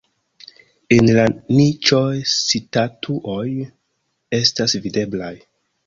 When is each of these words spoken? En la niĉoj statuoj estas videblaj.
En 0.97 1.09
la 1.17 1.25
niĉoj 1.59 2.23
statuoj 2.33 3.47
estas 4.43 4.79
videblaj. 4.89 5.35